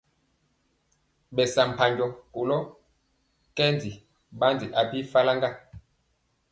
Ɓɛ 1.35 1.43
saa 1.53 1.67
mpaŋgo 1.71 2.05
kolɔ 2.33 2.57
kɛ 3.55 3.65
ɓandi 4.39 4.65
a 4.79 4.81
bi 4.89 4.97
faraŋga. 5.11 5.49